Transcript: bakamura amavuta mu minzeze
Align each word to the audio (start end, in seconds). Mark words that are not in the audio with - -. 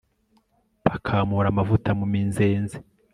bakamura 0.85 1.47
amavuta 1.49 1.89
mu 1.99 2.05
minzeze 2.13 2.77